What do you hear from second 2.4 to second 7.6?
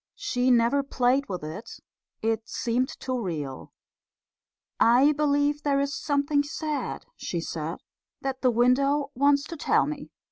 seemed too real. "I believe there's something sad," she